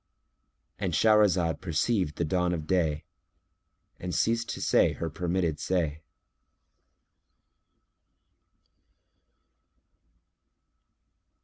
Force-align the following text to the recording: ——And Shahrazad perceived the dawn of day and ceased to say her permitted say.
——And 0.79 0.93
Shahrazad 0.93 1.61
perceived 1.61 2.15
the 2.15 2.25
dawn 2.25 2.55
of 2.55 2.65
day 2.65 3.03
and 3.99 4.15
ceased 4.15 4.49
to 4.49 4.59
say 4.59 4.93
her 4.93 5.11
permitted 5.11 5.59
say. 5.59 6.01